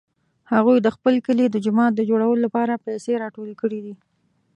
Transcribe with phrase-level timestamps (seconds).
[0.53, 3.93] هغوی د خپل کلي د جومات د جوړولو لپاره پیسې راټولې کړې دي